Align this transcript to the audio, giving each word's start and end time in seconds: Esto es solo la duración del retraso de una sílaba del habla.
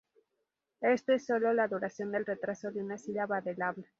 Esto 0.81 1.13
es 1.13 1.27
solo 1.27 1.53
la 1.53 1.67
duración 1.67 2.11
del 2.11 2.25
retraso 2.25 2.71
de 2.71 2.81
una 2.81 2.97
sílaba 2.97 3.39
del 3.41 3.61
habla. 3.61 3.85